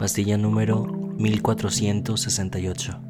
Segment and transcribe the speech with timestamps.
[0.00, 0.86] Pastilla número
[1.18, 3.00] 1468.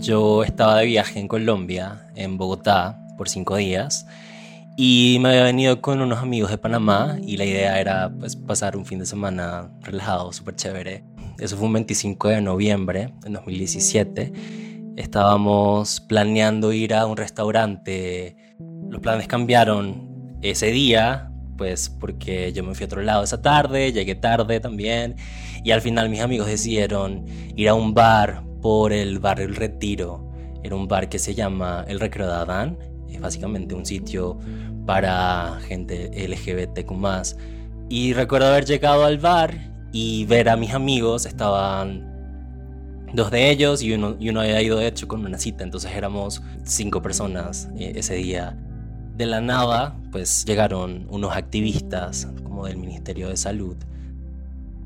[0.00, 4.08] Yo estaba de viaje en Colombia, en Bogotá, por cinco días,
[4.76, 8.76] y me había venido con unos amigos de Panamá y la idea era pues, pasar
[8.76, 11.04] un fin de semana relajado, súper chévere.
[11.38, 14.32] Eso fue un 25 de noviembre de 2017.
[14.96, 18.34] Estábamos planeando ir a un restaurante.
[18.88, 20.09] Los planes cambiaron
[20.42, 25.16] ese día, pues porque yo me fui a otro lado esa tarde, llegué tarde también,
[25.62, 27.24] y al final mis amigos decidieron
[27.56, 30.30] ir a un bar por el barrio El Retiro.
[30.62, 34.38] Era un bar que se llama El Recreo de Adán, es básicamente un sitio
[34.86, 36.92] para gente LGBTQ+.
[37.88, 39.54] Y recuerdo haber llegado al bar
[39.92, 42.08] y ver a mis amigos, estaban
[43.12, 45.92] dos de ellos y uno, y uno había ido de hecho con una cita, entonces
[45.92, 48.56] éramos cinco personas eh, ese día.
[49.20, 53.76] De la nada, pues llegaron unos activistas como del Ministerio de Salud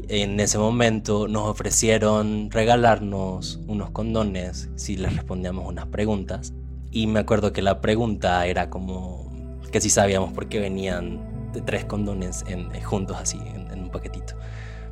[0.09, 6.53] en ese momento nos ofrecieron regalarnos unos condones si les respondíamos unas preguntas.
[6.91, 9.33] Y me acuerdo que la pregunta era como
[9.71, 11.21] que si sabíamos por qué venían
[11.65, 14.35] tres condones en, eh, juntos así, en, un paquetito.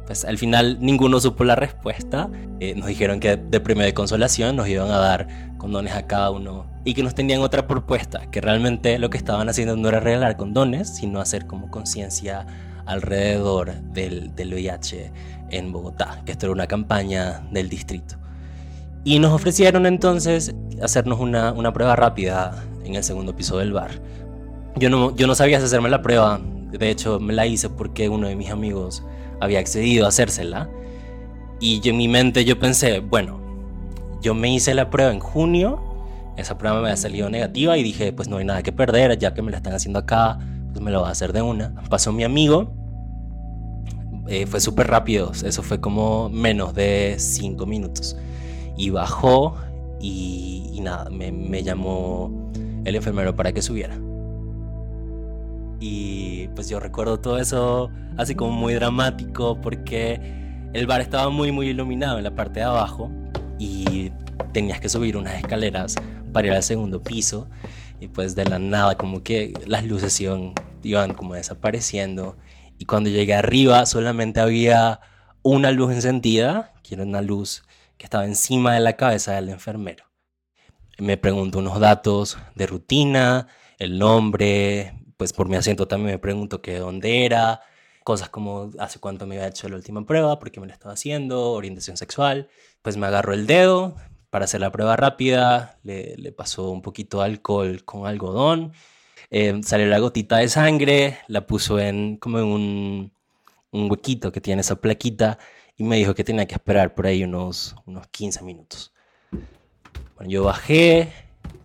[0.06, 2.28] Pues al final ninguno supo la respuesta.
[2.61, 5.28] Eh, nos dijeron que de premio de consolación nos iban a dar
[5.59, 9.48] condones a cada uno y que nos tenían otra propuesta, que realmente lo que estaban
[9.48, 12.47] haciendo no era regalar condones, sino hacer como conciencia
[12.86, 15.12] alrededor del, del VIH
[15.50, 18.16] en Bogotá, que esto era una campaña del distrito.
[19.05, 23.91] Y nos ofrecieron entonces hacernos una, una prueba rápida en el segundo piso del bar.
[24.77, 28.28] Yo no, yo no sabía hacerme la prueba, de hecho me la hice porque uno
[28.28, 29.05] de mis amigos
[29.43, 30.71] había accedido a hacérsela.
[31.61, 33.41] Y yo, en mi mente yo pensé, bueno,
[34.23, 35.81] yo me hice la prueba en junio,
[36.37, 39.34] esa prueba me había salido negativa y dije, pues no hay nada que perder, ya
[39.34, 40.39] que me la están haciendo acá,
[40.71, 41.75] pues me lo va a hacer de una.
[41.91, 42.72] Pasó mi amigo,
[44.28, 48.16] eh, fue súper rápido, eso fue como menos de 5 minutos.
[48.77, 49.56] Y bajó
[50.00, 52.50] y, nada, me, me, llamó
[52.84, 53.97] el enfermero para que subiera.
[55.84, 60.20] Y pues yo recuerdo todo eso así como muy dramático porque
[60.75, 63.10] el bar estaba muy muy iluminado en la parte de abajo
[63.59, 64.12] y
[64.53, 65.97] tenías que subir unas escaleras
[66.32, 67.50] para ir al segundo piso
[67.98, 70.53] y pues de la nada como que las luces iban,
[70.84, 72.37] iban como desapareciendo
[72.78, 75.00] y cuando llegué arriba solamente había
[75.42, 77.65] una luz encendida, que era una luz
[77.98, 80.04] que estaba encima de la cabeza del enfermero.
[80.98, 83.48] Me preguntó unos datos de rutina,
[83.81, 87.60] el nombre, pues por mi acento también me pregunto qué dónde era,
[88.03, 90.94] cosas como hace cuánto me había hecho la última prueba, por qué me la estaba
[90.94, 92.49] haciendo, orientación sexual.
[92.83, 93.94] Pues me agarró el dedo,
[94.31, 98.72] para hacer la prueba rápida, le, pasó un poquito de alcohol con algodón,
[99.31, 103.12] eh, salió la gotita de sangre, la puso en como en un,
[103.71, 105.39] un, huequito que tiene esa plaquita
[105.77, 108.93] y me dijo que tenía que esperar por ahí unos, unos 15 minutos.
[110.16, 111.12] Bueno, yo bajé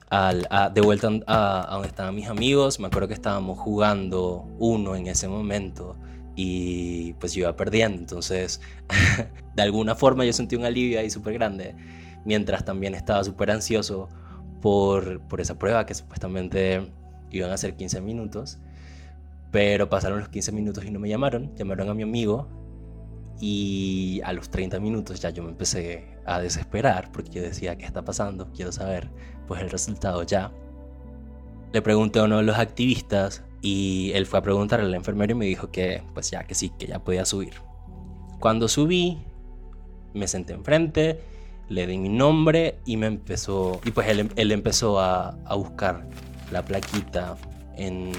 [0.09, 4.95] al, de vuelta a, a, donde estaban mis amigos, me acuerdo que estábamos jugando uno
[4.95, 5.95] en ese momento
[6.35, 8.61] y pues yo iba perdiendo, entonces
[9.55, 11.75] de alguna forma yo sentí un alivio ahí súper grande
[12.25, 14.09] mientras también estaba súper ansioso
[14.61, 16.91] por, por esa prueba que supuestamente
[17.31, 18.57] iban a ser 15 minutos.
[19.51, 22.49] Pero pasaron los 15 minutos y no me llamaron, llamaron a mi amigo
[23.39, 27.85] y a los 30 minutos ya yo me empecé a desesperar porque yo decía, ¿qué
[27.85, 28.51] está pasando?
[28.53, 29.09] Quiero saber
[29.47, 30.51] pues el resultado ya.
[31.73, 35.35] Le pregunté a uno de los activistas y él fue a preguntarle al enfermero y
[35.35, 37.53] me dijo que pues ya, que sí, que ya podía subir.
[38.39, 39.17] Cuando subí,
[40.13, 41.19] me senté enfrente
[41.69, 46.07] le di mi nombre y me empezó, y pues él, él empezó a, a, buscar
[46.51, 47.35] la plaquita
[47.75, 48.11] en,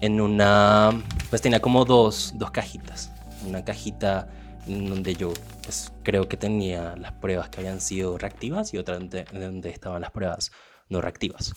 [0.00, 0.90] en una,
[1.30, 3.12] pues tenía como dos, dos cajitas,
[3.46, 4.28] una cajita
[4.66, 5.32] en donde yo
[5.62, 10.00] pues creo que tenía las pruebas que habían sido reactivas y otra donde, donde estaban
[10.02, 10.52] las pruebas
[10.88, 11.54] no reactivas.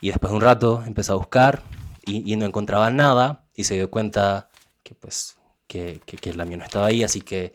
[0.00, 1.62] Y después de un rato empezó a buscar
[2.04, 4.48] y, no encontraba nada y se dio cuenta
[4.82, 5.36] que pues
[5.66, 7.54] que, que, que la mía no estaba ahí, así que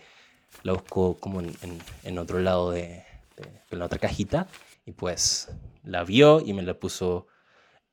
[0.64, 1.56] la buscó como en,
[2.04, 3.04] en, otro lado de,
[3.38, 4.48] de, la otra cajita
[4.86, 5.50] y pues
[5.84, 7.28] la vio y me la puso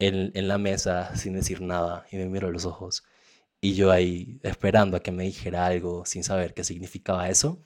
[0.00, 3.04] en, en, la mesa sin decir nada y me miró los ojos
[3.60, 7.62] y yo ahí esperando a que me dijera algo sin saber qué significaba eso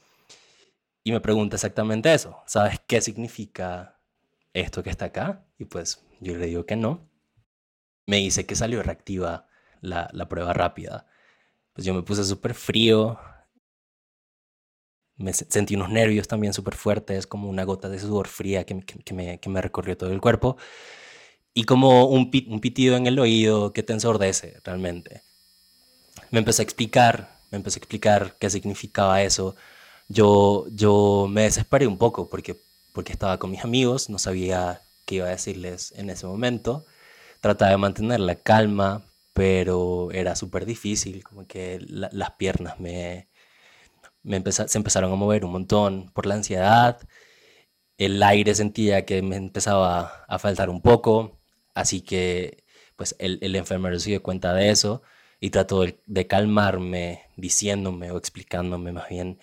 [1.04, 4.00] y me pregunta exactamente eso, ¿sabes qué significa
[4.52, 5.44] esto que está acá?
[5.58, 7.08] Y pues yo le digo que no.
[8.06, 9.48] Me dice que salió reactiva
[9.80, 11.06] la, la prueba rápida.
[11.72, 13.18] Pues yo me puse súper frío,
[15.16, 19.14] me sentí unos nervios también súper fuertes, como una gota de sudor fría que, que,
[19.14, 20.56] me, que, me, recorrió todo el cuerpo.
[21.54, 25.22] y como un, un pitido en el oído que te ensordece realmente.
[26.30, 29.56] Me empezó a explicar, me empezó a explicar qué significaba eso.
[30.08, 32.56] Yo, yo me desesperé un poco porque,
[32.92, 36.84] porque estaba con mis amigos, no sabía qué iba a decirles en ese momento.
[37.40, 43.28] Trataba de mantener la calma, pero era súper difícil, como que las piernas me,
[44.22, 47.00] me se empezaron a mover un montón por la ansiedad,
[47.98, 51.38] el aire sentía que me empezaba a faltar un poco,
[51.74, 52.64] así que
[52.96, 55.02] pues el, el enfermero se dio cuenta de eso
[55.42, 59.40] y trató de, calmarme diciéndome o explicándome más bien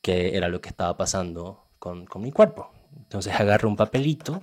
[0.00, 2.70] qué era lo que estaba pasando con, con mi cuerpo.
[2.96, 4.42] Entonces agarré un papelito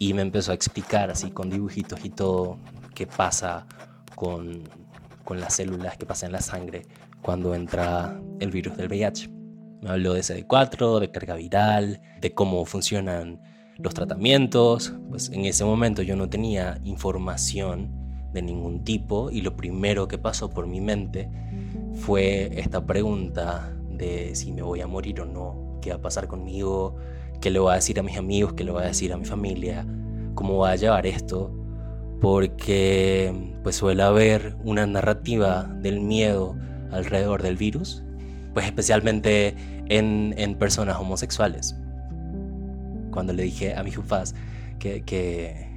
[0.00, 2.58] y me empezó a explicar así con dibujitos y todo
[2.92, 3.68] qué pasa
[4.16, 4.64] con,
[5.22, 6.82] con las células, qué pasa en la sangre
[7.22, 9.28] cuando entra el virus del VIH.
[9.80, 13.40] Me habló de CD4, de carga viral, de cómo funcionan
[13.78, 14.92] los tratamientos.
[15.08, 17.99] Pues en ese momento yo no tenía información
[18.32, 21.28] de ningún tipo y lo primero que pasó por mi mente
[21.94, 26.26] fue esta pregunta de si me voy a morir o no, qué va a pasar
[26.26, 26.96] conmigo,
[27.40, 29.24] qué le voy a decir a mis amigos, qué le voy a decir a mi
[29.24, 29.86] familia,
[30.34, 31.52] cómo va a llevar esto,
[32.20, 33.32] porque
[33.62, 36.56] pues suele haber una narrativa del miedo
[36.90, 38.02] alrededor del virus,
[38.54, 39.54] pues especialmente
[39.88, 41.76] en, en personas homosexuales.
[43.10, 44.34] Cuando le dije a mis papás
[44.78, 45.69] que, que,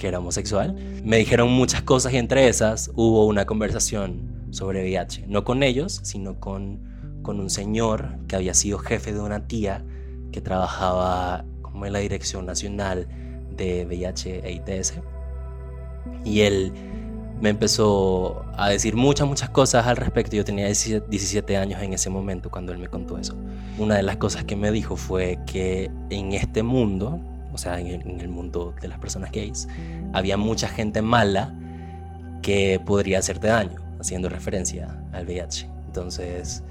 [0.00, 0.74] que era homosexual,
[1.04, 6.00] me dijeron muchas cosas y entre esas hubo una conversación sobre VIH, no con ellos,
[6.02, 6.80] sino con,
[7.20, 9.84] con un señor que había sido jefe de una tía
[10.32, 13.08] que trabajaba como en la Dirección Nacional
[13.54, 14.94] de VIH e ITS.
[16.24, 16.72] Y él
[17.42, 20.34] me empezó a decir muchas, muchas cosas al respecto.
[20.34, 23.34] Yo tenía 17 años en ese momento cuando él me contó eso.
[23.78, 27.20] Una de las cosas que me dijo fue que en este mundo,
[27.52, 29.68] o sea, en el, mundo de las personas gays,
[30.12, 31.54] había mucha gente mala
[32.42, 35.68] que podría hacerte daño, haciendo referencia al VIH.
[35.86, 36.62] Entonces,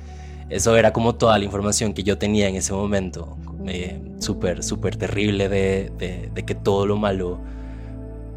[0.49, 3.37] eso era como toda la información que yo tenía en ese momento,
[3.67, 7.39] eh, súper, súper terrible de, que todo lo malo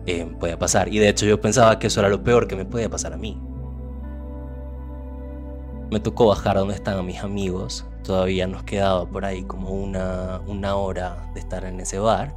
[0.06, 0.93] eh, podía pasar.
[0.93, 3.17] Y de hecho yo pensaba que eso era lo peor que me podía pasar a
[3.17, 3.39] mí.
[5.93, 7.85] Me tocó bajar donde estaban mis amigos.
[8.03, 12.35] Todavía nos quedaba por ahí como una, una hora de estar en ese bar.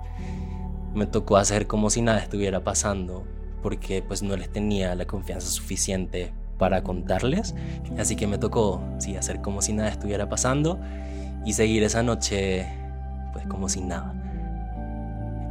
[0.93, 3.23] Me tocó hacer como si nada estuviera pasando
[3.63, 7.55] porque pues no les tenía la confianza suficiente para contarles.
[7.97, 10.77] Así que me tocó, sí, hacer como si nada estuviera pasando
[11.45, 12.67] y seguir esa noche
[13.31, 14.13] pues como si nada.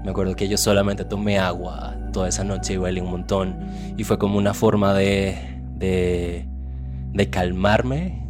[0.05, 3.67] Me acuerdo que yo solamente tomé agua toda esa noche y bailé un montón.
[3.97, 5.39] Y fue como una forma de,
[5.79, 6.47] de,
[7.15, 8.21] de calmarme.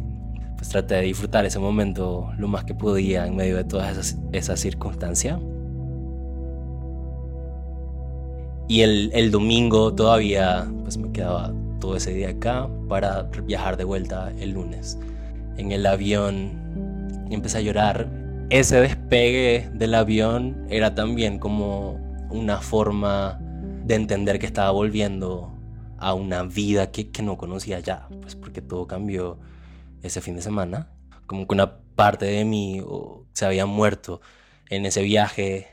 [0.55, 4.17] Pues traté de disfrutar ese momento lo más que podía en medio de todas esas,
[4.31, 5.37] esas circunstancias.
[8.67, 13.83] Y el, el, domingo todavía pues me quedaba todo ese día acá para viajar de
[13.83, 14.97] vuelta el lunes.
[15.57, 18.09] En el avión empecé a llorar
[18.49, 21.99] ese despegue del avión era también como
[22.29, 23.39] una forma
[23.85, 25.51] de entender que estaba volviendo
[26.05, 29.39] a una vida que, no conocía ya, pues porque todo cambió
[30.03, 30.91] ese fin de semana.
[31.25, 32.79] Como que una parte de mí
[33.33, 34.21] se había muerto
[34.69, 35.65] en ese viaje.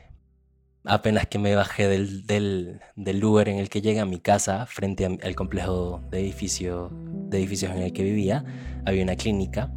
[0.85, 4.65] Apenas que me bajé del, del, del lugar en el que llegué a mi casa,
[4.65, 8.43] frente al complejo de, edificio, de edificios en el que vivía,
[8.85, 9.71] había una clínica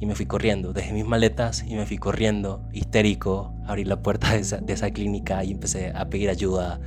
[0.00, 4.32] y me fui corriendo, dejé mis maletas y me fui corriendo, histérico, abrí la puerta
[4.32, 6.80] de esa, clínica y empecé a pedir ayuda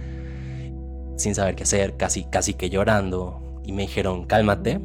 [1.22, 3.62] sin saber qué hacer, casi, casi que llorando.
[3.64, 4.82] Y me dijeron, cálmate,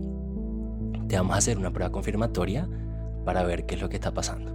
[1.09, 2.69] te vamos a hacer una prueba confirmatoria
[3.25, 4.53] para ver qué es lo que está pasando.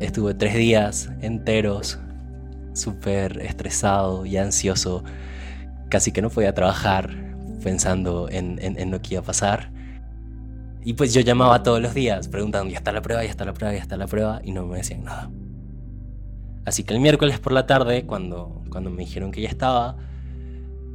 [0.00, 1.98] Estuve tres días enteros
[2.74, 5.04] súper estresado y ansioso,
[5.88, 7.10] casi que no podía trabajar
[7.62, 9.70] pensando en, en lo que iba a pasar.
[10.84, 13.54] Y pues yo llamaba todos los días preguntando, ya está la prueba, ya está la
[13.54, 15.30] prueba, ya está la prueba, y no me decían nada.
[16.66, 19.96] Así que el miércoles por la tarde, cuando, cuando me dijeron que ya estaba,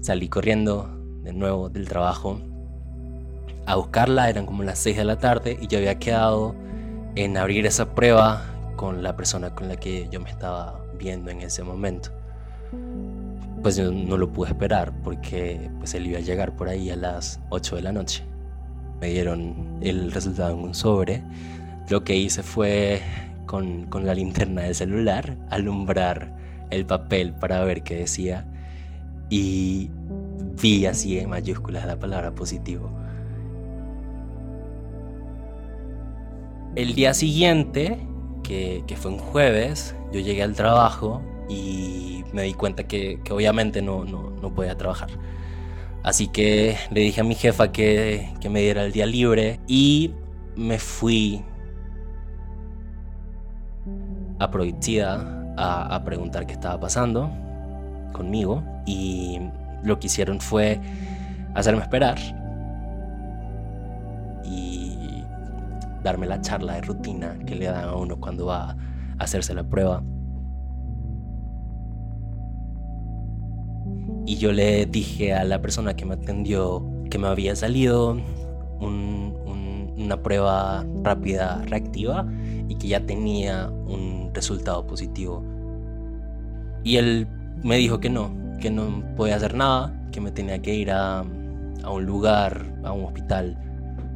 [0.01, 0.89] salí corriendo
[1.23, 2.41] de nuevo del trabajo
[3.65, 6.55] a buscarla, eran como las 6 de la tarde, y yo había quedado
[7.15, 8.43] en abrir esa prueba
[8.75, 12.09] con la persona con la que yo me estaba viendo en ese momento.
[13.61, 16.97] Pues yo no lo pude esperar porque pues él iba a llegar por ahí a
[16.97, 18.25] las 8 de la noche.
[18.99, 21.23] Me dieron el resultado en un sobre,
[21.89, 23.01] lo que hice fue
[23.51, 26.33] con, la linterna del celular alumbrar
[26.69, 28.47] el papel para ver qué decía
[29.29, 29.89] y
[30.61, 32.89] vi así en mayúsculas la palabra positivo.
[36.77, 37.99] El día siguiente,
[38.41, 43.81] que, que, fue un jueves, yo llegué al trabajo y me di cuenta que, obviamente
[43.81, 45.09] no, no, no, podía trabajar.
[46.03, 50.11] Así que le dije a mi jefa que, que me diera el día libre y
[50.55, 51.43] me fui
[54.41, 55.19] a Provincia
[55.57, 57.29] a, a preguntar qué estaba pasando
[58.11, 59.39] conmigo y
[59.83, 60.79] lo que hicieron fue
[61.53, 62.17] hacerme esperar
[64.43, 65.23] y
[66.03, 68.77] darme la charla de rutina que le dan a uno cuando va a
[69.19, 70.03] hacerse la prueba.
[74.25, 78.17] Y yo le dije a la persona que me atendió que me había salido
[80.05, 82.25] una prueba rápida reactiva
[82.67, 85.43] y que ya tenía un resultado positivo.
[86.83, 87.27] Y él
[87.63, 91.19] me dijo que no, que no podía hacer nada, que me tenía que ir a,
[91.19, 93.57] a un lugar, a un hospital,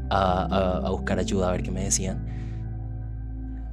[0.10, 2.26] a, a, buscar ayuda, a ver qué me decían.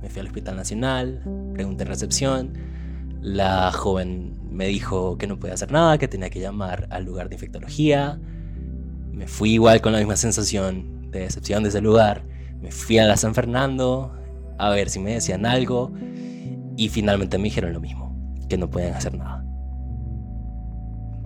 [0.02, 1.22] Me fui al Hospital Nacional,
[1.54, 2.52] pregunté en recepción,
[3.20, 7.28] la joven me dijo que no podía hacer nada, que tenía que llamar al lugar
[7.28, 8.18] de infectología.
[9.12, 12.24] Me fui igual con la misma sensación de decepción de ese lugar.
[12.60, 14.12] Me fui a la San Fernando
[14.58, 15.92] a ver si me decían algo
[16.76, 18.16] y finalmente me dijeron lo mismo,
[18.48, 19.44] que no podían hacer nada.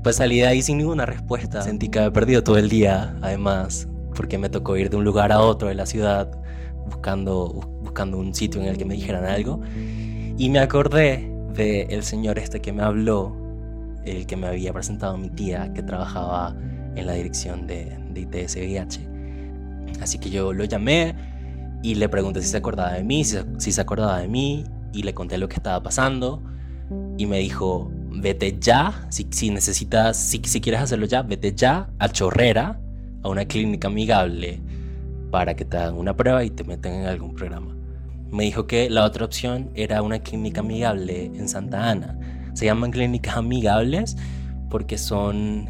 [0.02, 1.62] Pues salí de ahí sin ninguna respuesta.
[1.62, 5.32] Sentí que había perdido todo el día, además, porque me tocó ir de un lugar
[5.32, 6.30] a otro de la ciudad
[6.86, 7.48] buscando,
[7.82, 9.60] buscando un sitio en el que me dijeran algo.
[10.38, 13.36] Y me acordé de el señor este que me habló,
[14.04, 16.54] el que me había presentado mi tía, que trabajaba
[16.94, 19.15] en la dirección de, de ITS VIH.
[20.00, 21.14] Así que yo lo llamé
[21.82, 25.14] y le pregunté si se acordaba de mí, si, se acordaba de mí, y le
[25.14, 26.42] conté lo que estaba pasando.
[27.18, 31.90] Y me dijo, vete ya, si, si necesitas, si, si quieres hacerlo ya, vete ya
[31.98, 32.80] a Chorrera,
[33.22, 34.60] a una clínica amigable,
[35.30, 37.76] para que te hagan una prueba y te metan en algún programa.
[38.30, 42.18] Me dijo que la otra opción era una clínica amigable en Santa Ana.
[42.54, 44.16] Se llaman clínicas amigables
[44.70, 45.68] porque son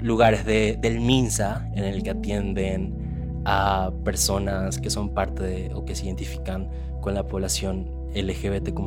[0.00, 3.03] lugares de, del MINSA en el que atienden
[3.44, 6.68] a personas que son parte de o que se identifican
[7.00, 8.78] con la población LGBTQ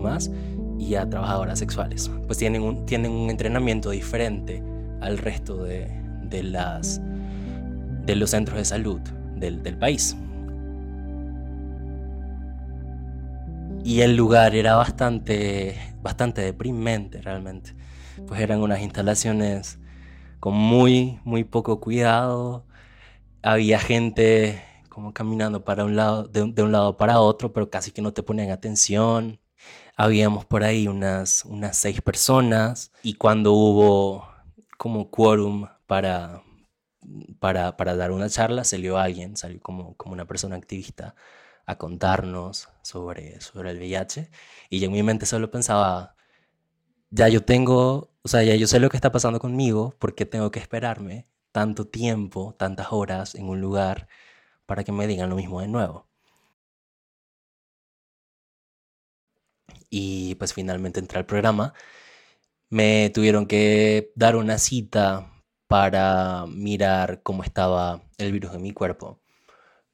[0.79, 2.09] y a trabajadoras sexuales.
[2.25, 4.63] Pues tienen un, tienen un entrenamiento diferente
[5.01, 5.89] al resto de,
[6.23, 7.01] de las,
[8.05, 9.01] de los centros de salud
[9.35, 10.15] del, del país.
[13.83, 17.73] Y el lugar era bastante, bastante deprimente realmente.
[18.27, 19.79] Pues eran unas instalaciones
[20.39, 22.65] con muy, muy poco cuidado.
[23.41, 27.91] Había gente como caminando para un lado, de, de un lado para otro, pero casi
[27.91, 29.39] que no te ponían atención.
[29.95, 34.27] Habíamos por ahí unas, unas seis personas y cuando hubo
[34.77, 36.41] como quórum para,
[37.39, 41.15] para, para, dar una charla, salió alguien, salió como, como una persona activista
[41.67, 44.31] a contarnos sobre, sobre el VIH
[44.69, 46.15] y en mi mente solo pensaba,
[47.11, 50.49] ya yo tengo, o sea, ya yo sé lo que está pasando conmigo, porque tengo
[50.51, 51.27] que esperarme
[51.57, 54.07] tanto tiempo, tantas horas en un lugar
[54.67, 56.07] para que me digan lo mismo de nuevo?
[59.89, 61.73] y pues finalmente entré al programa,
[62.69, 65.31] me tuvieron que dar una cita
[65.67, 69.21] para mirar cómo estaba el virus en mi cuerpo.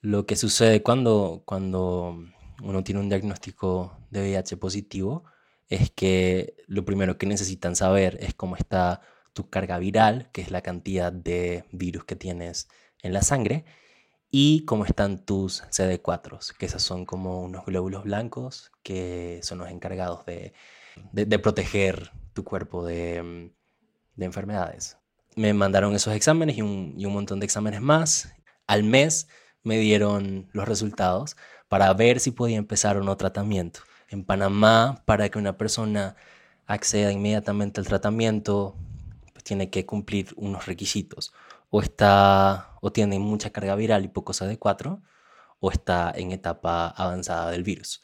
[0.02, 2.18] Lo que sucede cuando, cuando
[2.62, 5.26] uno tiene un diagnóstico de VIH positivo
[5.70, 9.02] es que lo primero que necesitan saber es cómo está
[9.34, 12.70] tu carga viral, que es la cantidad de virus que tienes
[13.02, 13.66] en la sangre,
[14.36, 19.70] y cómo están tus CD4, que esos son como unos glóbulos blancos que son los
[19.70, 20.54] encargados de,
[21.40, 23.52] proteger tu cuerpo de,
[24.16, 24.98] de, enfermedades.
[25.36, 28.34] Me mandaron esos exámenes y un, y un montón de exámenes más.
[28.66, 29.28] Al mes
[29.62, 31.38] me dieron los resultados
[31.68, 33.82] para ver si podía empezar o no tratamiento.
[34.10, 36.16] En Panamá, para que una persona
[36.66, 38.76] acceda inmediatamente al tratamiento,
[39.44, 41.34] tiene que cumplir unos requisitos
[41.70, 45.02] o está o tiene mucha carga viral y poco CD4
[45.60, 48.04] o está en etapa avanzada del virus.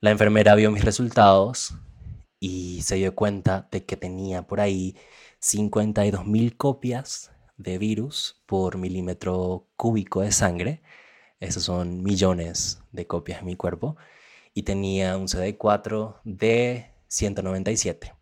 [0.00, 1.74] La enfermera vio mis resultados
[2.38, 4.96] y se dio cuenta de que tenía por ahí
[5.40, 10.82] 52.000 copias de virus por milímetro cúbico de sangre.
[11.40, 13.96] Esos son millones de copias en mi cuerpo.
[14.52, 18.14] Y tenía un CD4 de 197.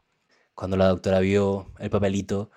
[0.55, 2.51] Cuando la doctora vio el papelito,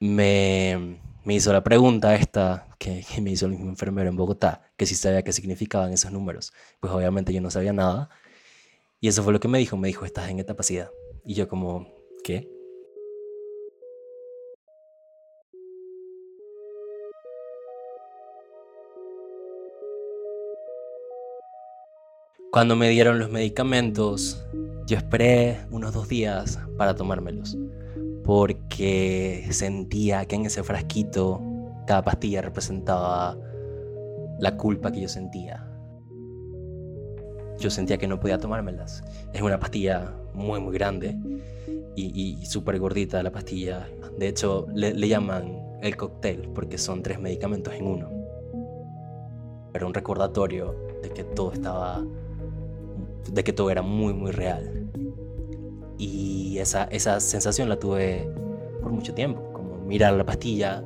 [0.00, 4.86] me, me hizo la pregunta esta que, me hizo el mismo enfermero en Bogotá, que
[4.86, 6.52] si sabía qué significaban esos números.
[6.80, 8.10] Pues obviamente yo no sabía nada.
[9.00, 9.76] Y eso fue lo que me dijo.
[9.76, 10.90] Me dijo, estás en capacidad.
[11.24, 11.88] Y yo como,
[12.22, 12.48] ¿qué?
[22.52, 24.46] Cuando me dieron los medicamentos,
[24.86, 27.58] Yo esperé unos dos días para tomármelos,
[28.24, 31.42] porque sentía que en ese frasquito
[31.86, 33.36] cada pastilla representaba
[34.38, 35.66] la culpa que yo sentía.
[37.58, 39.02] Yo sentía que no podía tomármelas.
[39.32, 41.16] Es una pastilla muy, muy grande
[41.96, 43.88] y, súper gordita la pastilla.
[44.18, 48.08] De hecho, le, le llaman el cóctel porque son tres medicamentos en uno.
[49.74, 52.04] Era un recordatorio de que todo estaba,
[53.32, 54.90] de que todo era muy, muy real.
[55.98, 58.28] Y esa, esa sensación la tuve
[58.82, 60.84] por mucho tiempo, como mirar la pastilla,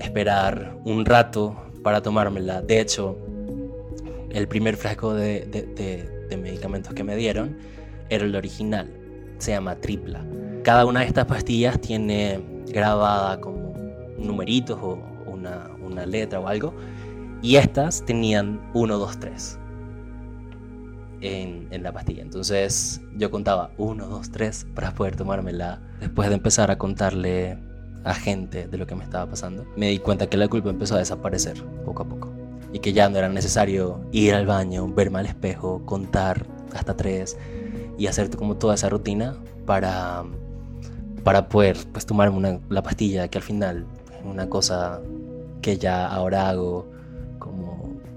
[0.00, 2.62] esperar un rato para tomármela.
[2.62, 3.16] De hecho,
[4.30, 7.56] el primer frasco de, de, medicamentos que me dieron
[8.08, 8.88] era el original,
[9.38, 10.24] se llama tripla.
[10.62, 13.74] Cada una de estas pastillas tiene grabada como
[14.16, 16.72] numeritos o una, una letra o algo,
[17.42, 19.59] y estas tenían 1, 2, 3
[21.20, 22.22] en, la pastilla.
[22.22, 25.80] Entonces yo contaba 1, 2, 3 para poder tomármela.
[26.00, 27.58] Después de empezar a contarle
[28.04, 30.96] a gente de lo que me estaba pasando, me di cuenta que la culpa empezó
[30.96, 32.32] a desaparecer poco a poco.
[32.72, 37.36] Y que ya no era necesario ir al baño, verme al espejo, contar hasta 3
[37.98, 39.36] y hacer como toda esa rutina
[39.66, 40.24] para,
[41.24, 43.86] para poder pues, tomarme la pastilla que al final
[44.18, 45.00] es una cosa
[45.60, 46.90] que ya ahora hago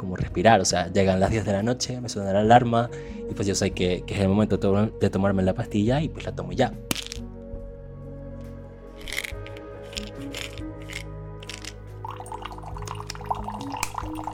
[0.03, 0.61] como, respirar.
[0.61, 2.89] O sea, llegan las 10 de la noche, me suena la alarma
[3.29, 4.57] y pues yo sé que, que es el momento
[4.99, 6.73] de tomarme la pastilla y pues la tomo ya.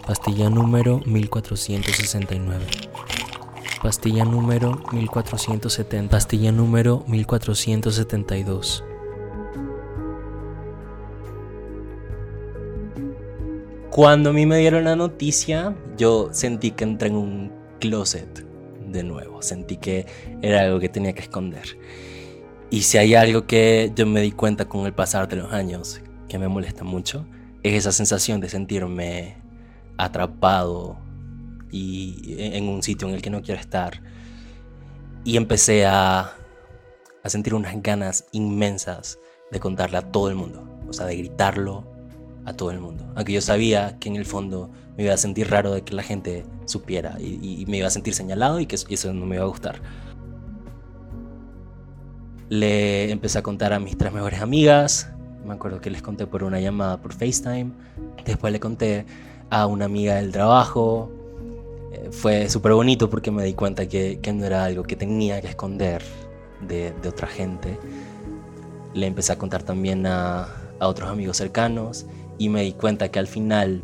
[0.06, 2.66] Pastilla número 1469.
[3.84, 6.12] Pastilla número 1470.
[6.12, 8.84] Pastilla número 1472.
[14.00, 17.52] Cuando a mí me dieron la noticia, yo sentí que entré en un
[17.82, 18.48] closet
[18.90, 19.42] de nuevo.
[19.42, 20.06] Sentí que
[20.42, 21.78] era algo que tenía que esconder.
[22.70, 26.00] Y si hay algo que yo me di cuenta con el pasar de los años
[26.30, 27.26] que me molesta mucho,
[27.62, 29.36] es esa sensación de sentirme
[29.98, 30.98] atrapado
[31.70, 34.02] y en un sitio en el que no quiero estar.
[35.26, 36.38] Y empecé a,
[37.22, 39.20] a sentir unas ganas inmensas
[39.52, 41.89] de contarle a todo el mundo, o sea, de gritarlo
[42.50, 43.06] a todo el mundo.
[43.16, 46.04] Aunque yo sabía que en el fondo me iba a sentir raro de que la
[46.04, 49.48] gente supiera y, me iba a sentir señalado y que eso no me iba a
[49.48, 49.82] gustar.
[52.50, 55.10] Le empecé a contar a mis tres mejores amigas,
[55.46, 57.72] me acuerdo que les conté por una llamada por FaceTime,
[58.26, 59.06] después le conté
[59.50, 61.12] a una amiga del trabajo.
[61.94, 65.48] Eh, fue súper bonito porque me di cuenta que, no era algo que tenía que
[65.48, 66.04] esconder
[66.68, 67.78] de, otra gente.
[68.94, 70.48] Le empecé a contar también a
[70.82, 72.06] otros amigos cercanos
[72.40, 73.84] y me di cuenta que al final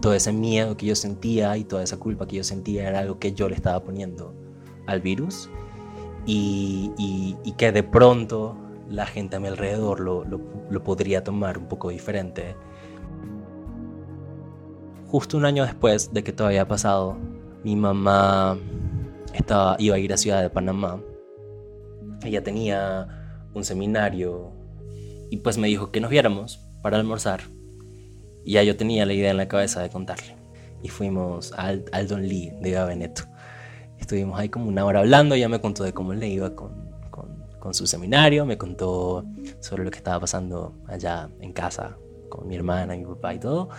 [0.00, 3.18] todo ese miedo que yo sentía y toda esa culpa que yo sentía era algo
[3.18, 4.34] que yo le estaba poniendo
[4.86, 5.48] al virus.
[6.26, 8.56] Y, y, que de pronto
[8.88, 12.54] la gente a mi alrededor lo, lo, lo podría tomar un poco diferente.
[15.08, 17.16] Justo un año después de que todo había pasado,
[17.62, 18.58] mi mamá
[19.34, 21.00] estaba, iba a ir a Ciudad de Panamá.
[22.22, 24.50] Ella tenía un seminario
[25.30, 27.40] y pues me dijo que nos viéramos para almorzar.
[28.44, 30.36] Y ya yo tenía la idea en la cabeza de contarle.
[30.82, 33.22] Y fuimos al, al Don Lee de Gabeneto.
[33.98, 37.42] Estuvimos ahí como una hora hablando, ella me contó de cómo le iba con, con,
[37.58, 39.24] con su seminario, me contó
[39.60, 41.96] sobre lo que estaba pasando allá en casa
[42.28, 43.70] con mi hermana, mi papá y todo.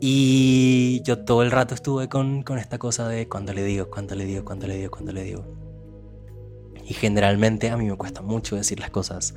[0.00, 4.14] Y yo todo el rato estuve con, con esta cosa de cuando le digo, cuando
[4.14, 5.44] le digo, cuando le digo, cuando le digo.
[6.86, 9.34] Y generalmente a mí me cuesta mucho decir las cosas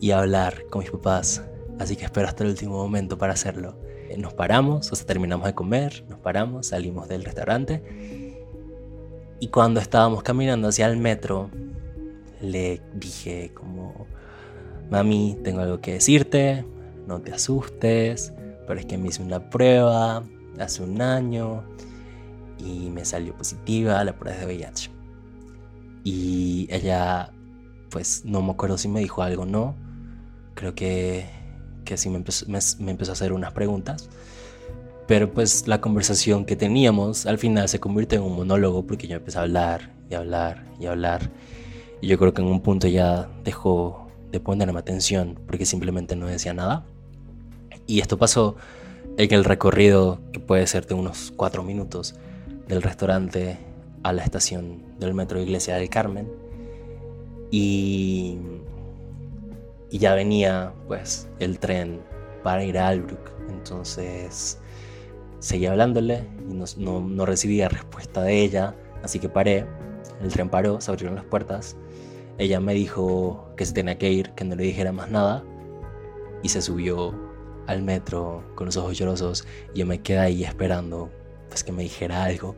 [0.00, 1.42] y hablar con mis papás,
[1.78, 3.76] así que espero hasta el último momento para hacerlo.
[4.16, 7.82] Nos paramos, o sea, terminamos de comer, nos paramos, salimos del restaurante
[9.40, 11.50] y cuando estábamos caminando hacia el metro,
[12.40, 14.06] le dije como,
[14.90, 16.64] mami, tengo algo que decirte,
[17.06, 18.32] no te asustes,
[18.66, 20.24] pero es que me hice una prueba
[20.58, 21.62] hace un año
[22.58, 24.90] y me salió positiva la prueba de VIH.
[26.02, 27.32] Y ella,
[27.90, 29.76] pues no me acuerdo si me dijo algo o no.
[30.58, 31.24] Creo que,
[31.84, 34.08] que sí me empezó, me, empezó a hacer unas preguntas.
[35.06, 39.18] Pero pues la conversación que teníamos al final se convirtió en un monólogo porque yo
[39.18, 41.30] empecé a hablar y hablar y hablar.
[42.00, 46.26] Y yo creo que en un punto ya dejó de ponerme atención porque simplemente no
[46.26, 46.84] decía nada.
[47.86, 48.56] Y esto pasó
[49.16, 52.16] en el recorrido que puede ser de unos cuatro minutos
[52.66, 53.58] del restaurante
[54.02, 56.28] a la estación del metro Iglesia del Carmen.
[57.52, 58.38] Y,
[59.90, 62.00] y ya venía pues el tren
[62.42, 63.30] para ir a Albrook.
[63.48, 64.58] Entonces
[65.38, 68.74] seguía hablándole y no, no, no recibía respuesta de ella.
[69.02, 69.66] Así que paré
[70.22, 71.76] el tren paró, se abrieron las puertas.
[72.38, 75.44] Ella me dijo que se tenía que ir, que no le dijera más nada.
[76.42, 77.14] Y se subió
[77.66, 79.46] al metro con los ojos llorosos.
[79.74, 81.10] Y yo me quedé ahí esperando
[81.48, 82.56] pues, que me dijera algo.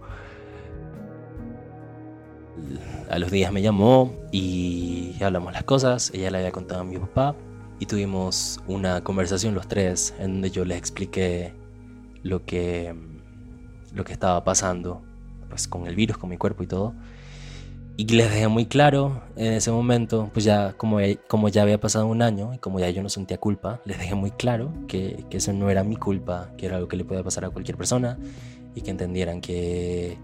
[3.08, 6.10] A los días me llamó y hablamos las cosas.
[6.14, 7.34] Ella le había contado a mi papá
[7.78, 11.52] y tuvimos una conversación los tres en donde yo les expliqué
[12.22, 12.94] lo que,
[13.92, 15.02] lo que estaba pasando
[15.48, 16.94] pues, con el virus, con mi cuerpo y todo.
[17.96, 22.06] Y les dejé muy claro en ese momento, pues ya como, como ya había pasado
[22.06, 25.36] un año y como ya yo no sentía culpa, les dejé muy claro que, que
[25.36, 28.18] eso no era mi culpa, que era algo que le podía pasar a cualquier persona
[28.74, 30.16] y que entendieran que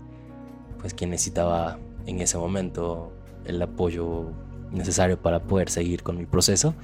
[0.78, 3.12] pues quien necesitaba en ese momento
[3.44, 4.30] el apoyo
[4.70, 6.74] necesario para poder seguir con mi proceso.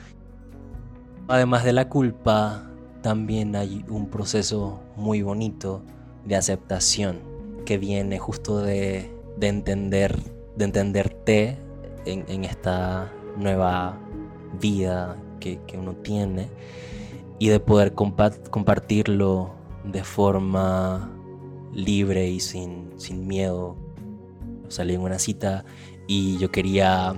[1.28, 2.70] Además de la culpa,
[3.02, 5.82] también hay un proceso muy bonito
[6.24, 7.20] de aceptación
[7.64, 10.18] que viene justo de, de entender,
[10.56, 11.58] de entenderte
[12.04, 13.98] en, esta nueva
[14.60, 16.48] vida que, que, uno tiene
[17.38, 19.54] y de poder compartirlo
[19.84, 21.10] de forma
[21.72, 23.76] libre y sin, sin miedo.
[24.72, 25.64] Salí en una cita
[26.06, 27.14] y yo quería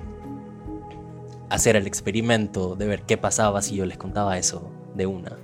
[1.51, 5.39] hacer el experimento de ver qué pasaba si yo les contaba eso de una.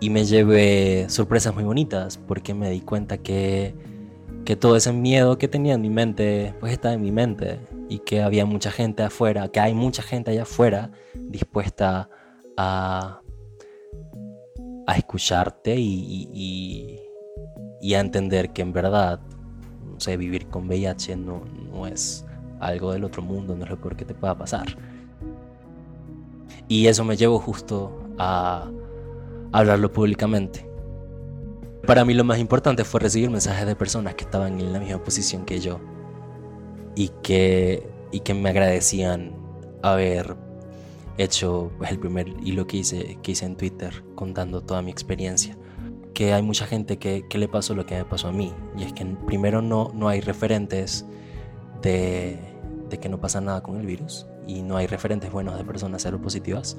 [0.00, 3.74] Y me llevé sorpresas muy bonitas porque me di cuenta que,
[4.44, 7.60] que todo ese miedo que tenía en mi mente, pues estaba en mi mente.
[7.88, 12.10] Y que había mucha gente afuera, que hay mucha gente allá afuera dispuesta
[12.56, 13.22] a,
[14.86, 17.00] a escucharte y, y,
[17.80, 19.20] y, a entender que en verdad,
[20.00, 22.24] sé, vivir con VIH no, no es
[22.60, 24.76] algo del otro mundo, no es lo peor que te pueda pasar.
[26.68, 28.70] Y eso me llevó justo a
[29.52, 30.68] hablarlo públicamente.
[31.86, 35.02] Para mí lo más importante fue recibir mensajes de personas que estaban en la misma
[35.02, 35.80] posición que yo
[36.94, 39.32] y que, y que me agradecían
[39.82, 40.36] haber
[41.16, 45.56] hecho pues, el primer hilo que hice, que hice en Twitter contando toda mi experiencia.
[46.14, 48.82] Que hay mucha gente que, que le pasó lo que me pasó a mí y
[48.82, 51.06] es que primero no, no hay referentes
[51.82, 52.38] de,
[52.88, 56.02] de que no pasa nada con el virus y no hay referentes buenos de personas
[56.02, 56.76] seropositivas.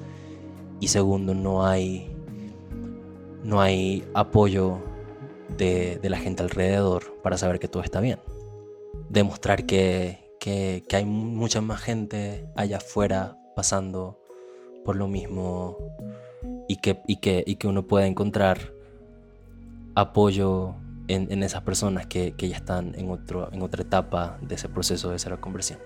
[0.80, 2.14] Y segundo, no hay,
[3.44, 4.78] no hay apoyo
[5.56, 8.18] de, de, la gente alrededor para saber que todo está bien.
[9.08, 14.18] Demostrar que, que, hay mucha más gente allá afuera pasando
[14.84, 15.76] por lo mismo
[16.66, 18.72] y que, y que, y que uno puede encontrar
[19.94, 20.74] apoyo
[21.08, 24.68] en, en esas personas que, que, ya están en, otro, en otra etapa de ese
[24.68, 25.78] proceso de cero conversión.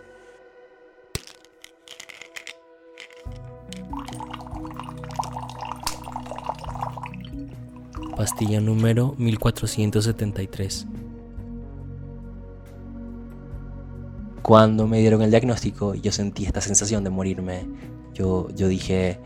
[8.16, 10.86] Pastilla número 1473.
[14.42, 17.66] Cuando me dieron el diagnóstico, yo sentí esta sensación de morirme.
[18.12, 19.18] Yo, yo dije,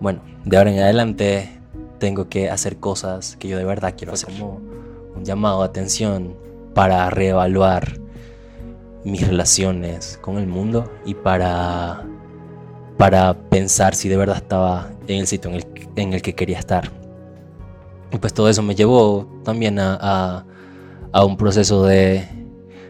[0.00, 1.59] bueno, de ahora en adelante
[2.00, 4.34] tengo que hacer cosas que yo de verdad quiero hacer.
[4.36, 4.60] Como
[5.14, 6.34] un llamado de atención
[6.74, 8.00] para reevaluar
[9.04, 12.04] mis relaciones con el mundo y para,
[12.98, 16.58] para pensar si de verdad estaba en el sitio en el, en el que quería
[16.58, 16.90] estar.
[18.12, 20.44] Y pues todo eso me llevó también a, a,
[21.12, 22.26] a un proceso de,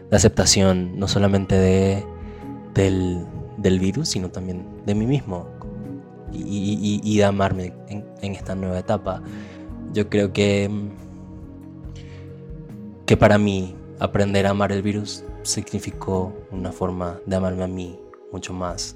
[0.09, 2.03] de, aceptación, no solamente de,
[2.73, 3.25] del,
[3.57, 5.47] del, virus, sino también de mí mismo
[6.33, 9.21] y, y, y de amarme en, en, esta nueva etapa.
[9.93, 10.69] Yo creo que,
[13.05, 17.99] que para mí aprender a amar el virus significó una forma de amarme a mí
[18.31, 18.95] mucho más.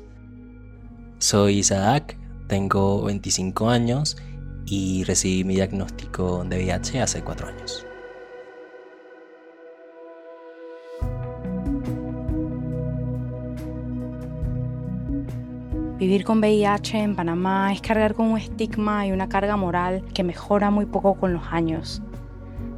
[1.20, 4.18] Soy Isaac, tengo 25 años
[4.66, 7.86] y recibí mi diagnóstico de VIH hace cuatro años.
[15.98, 20.24] Vivir con VIH en Panamá es cargar con un estigma y una carga moral que
[20.24, 22.02] mejora muy poco con los años.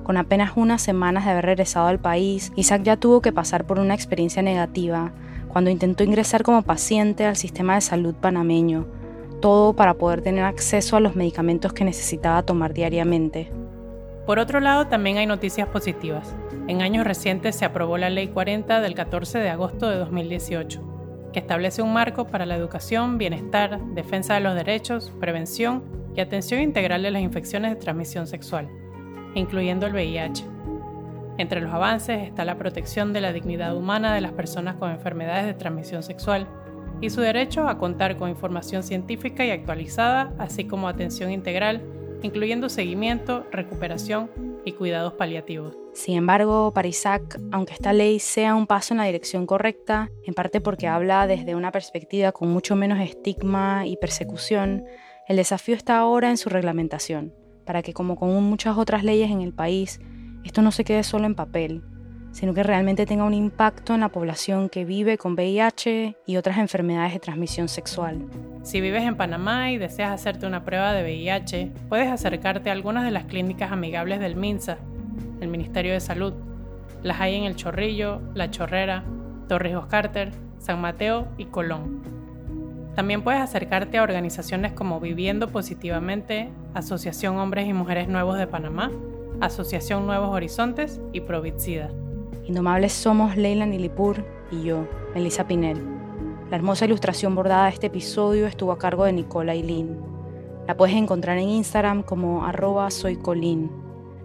[0.03, 3.80] Con apenas unas semanas de haber regresado al país, Isaac ya tuvo que pasar por
[3.80, 5.12] una experiencia negativa
[5.47, 8.86] cuando intentó ingresar como paciente al sistema de salud panameño
[9.39, 13.51] todo para poder tener acceso a los medicamentos que necesitaba tomar diariamente.
[14.25, 16.36] Por otro lado, también hay noticias positivas.
[16.67, 20.82] En años recientes se aprobó la Ley 40 del 14 de agosto de 2018,
[21.34, 25.84] que establece un marco para la educación, bienestar, defensa de los derechos, prevención
[26.16, 28.70] y atención integral de las infecciones de transmisión sexual,
[29.36, 30.46] incluyendo el VIH.
[31.38, 35.46] Entre los avances está la protección de la dignidad humana de las personas con enfermedades
[35.46, 36.48] de transmisión sexual,
[37.00, 41.84] y su derecho a contar con información científica y actualizada, así como atención integral,
[42.24, 44.32] incluyendo seguimiento, recuperación
[44.67, 45.75] y cuidados paliativos.
[45.93, 50.34] Sin embargo, para Isaac, aunque esta ley sea un paso en la dirección correcta, en
[50.34, 54.84] parte porque habla desde una perspectiva con mucho menos estigma y persecución,
[55.27, 57.34] el desafío está ahora en su reglamentación,
[57.65, 59.99] para que como con muchas otras leyes en el país,
[60.43, 61.84] esto no se quede solo en papel,
[62.38, 66.60] sino que realmente tenga un impacto en la población que vive con VIH y otras
[66.60, 68.28] enfermedades de transmisión sexual.
[68.62, 73.06] Si vives en Panamá y deseas hacerte una prueba de VIH, puedes acercarte a algunas
[73.06, 74.78] de las clínicas amigables del MINSA
[75.41, 76.34] el Ministerio de Salud.
[77.02, 79.04] Las hay en El Chorrillo, La Chorrera,
[79.47, 82.04] Torrijos Carter, San Mateo y Colón.
[82.95, 88.91] También puedes acercarte a organizaciones como Viviendo Positivamente, Asociación Hombres y Mujeres Nuevos de Panamá,
[89.41, 91.89] Asociación Nuevos Horizontes y Provitsida.
[92.47, 95.83] Indomables somos Leila Nilipur y yo, Elisa Pinel.
[96.49, 99.99] La hermosa ilustración bordada de este episodio estuvo a cargo de Nicola Lynn.
[100.65, 103.69] La puedes encontrar en Instagram como arroba soycolin.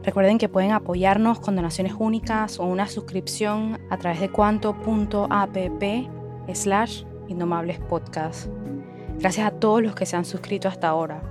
[0.04, 5.82] Recuerden que pueden apoyarnos con donaciones únicas o una suscripción a través de cuanto.app
[6.54, 8.46] slash indomables podcast.
[9.18, 11.24] Gracias a todos los que se han suscrito hasta ahora.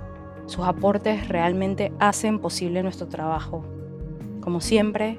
[0.44, 3.64] Sus aportes realmente hacen posible nuestro trabajo.
[4.42, 5.18] Como siempre,